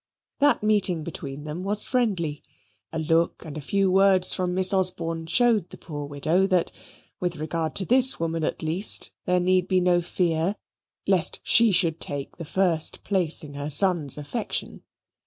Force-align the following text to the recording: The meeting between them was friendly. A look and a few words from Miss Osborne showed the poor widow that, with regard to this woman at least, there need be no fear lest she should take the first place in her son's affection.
The 0.39 0.57
meeting 0.63 1.03
between 1.03 1.43
them 1.43 1.61
was 1.63 1.85
friendly. 1.85 2.41
A 2.91 2.97
look 2.97 3.45
and 3.45 3.55
a 3.55 3.61
few 3.61 3.91
words 3.91 4.33
from 4.33 4.55
Miss 4.55 4.73
Osborne 4.73 5.27
showed 5.27 5.69
the 5.69 5.77
poor 5.77 6.07
widow 6.07 6.47
that, 6.47 6.71
with 7.19 7.35
regard 7.35 7.75
to 7.75 7.85
this 7.85 8.19
woman 8.19 8.43
at 8.43 8.63
least, 8.63 9.11
there 9.25 9.39
need 9.39 9.67
be 9.67 9.79
no 9.79 10.01
fear 10.01 10.55
lest 11.05 11.39
she 11.43 11.71
should 11.71 11.99
take 11.99 12.37
the 12.37 12.45
first 12.45 13.03
place 13.03 13.43
in 13.43 13.53
her 13.53 13.69
son's 13.69 14.17
affection. 14.17 14.81